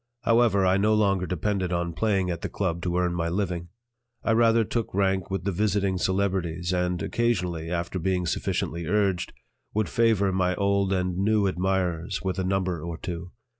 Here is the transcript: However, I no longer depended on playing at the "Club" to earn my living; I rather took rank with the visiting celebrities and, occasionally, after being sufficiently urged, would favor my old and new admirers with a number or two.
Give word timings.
However, 0.23 0.65
I 0.65 0.77
no 0.77 0.95
longer 0.95 1.27
depended 1.27 1.71
on 1.71 1.93
playing 1.93 2.31
at 2.31 2.41
the 2.41 2.49
"Club" 2.49 2.81
to 2.81 2.97
earn 2.97 3.13
my 3.13 3.29
living; 3.29 3.67
I 4.23 4.31
rather 4.31 4.63
took 4.63 4.91
rank 4.95 5.29
with 5.29 5.43
the 5.43 5.51
visiting 5.51 5.99
celebrities 5.99 6.73
and, 6.73 6.99
occasionally, 7.03 7.69
after 7.69 7.99
being 7.99 8.25
sufficiently 8.25 8.87
urged, 8.87 9.31
would 9.75 9.89
favor 9.89 10.31
my 10.31 10.55
old 10.55 10.91
and 10.91 11.17
new 11.19 11.45
admirers 11.47 12.19
with 12.23 12.39
a 12.39 12.43
number 12.43 12.81
or 12.81 12.97
two. 12.97 13.31